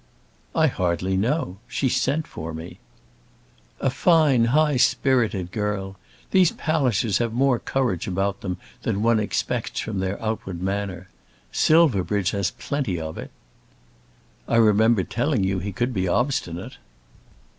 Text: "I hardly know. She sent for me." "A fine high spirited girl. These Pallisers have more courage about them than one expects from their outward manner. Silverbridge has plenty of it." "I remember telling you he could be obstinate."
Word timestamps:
"I 0.55 0.65
hardly 0.65 1.15
know. 1.15 1.59
She 1.67 1.87
sent 1.87 2.25
for 2.25 2.55
me." 2.55 2.79
"A 3.79 3.91
fine 3.91 4.45
high 4.45 4.77
spirited 4.77 5.51
girl. 5.51 5.95
These 6.31 6.53
Pallisers 6.53 7.19
have 7.19 7.33
more 7.33 7.59
courage 7.59 8.07
about 8.07 8.41
them 8.41 8.57
than 8.81 9.03
one 9.03 9.19
expects 9.19 9.79
from 9.79 9.99
their 9.99 10.19
outward 10.19 10.59
manner. 10.59 11.09
Silverbridge 11.51 12.31
has 12.31 12.49
plenty 12.49 12.99
of 12.99 13.15
it." 13.19 13.29
"I 14.47 14.55
remember 14.55 15.03
telling 15.03 15.43
you 15.43 15.59
he 15.59 15.71
could 15.71 15.93
be 15.93 16.07
obstinate." 16.07 16.79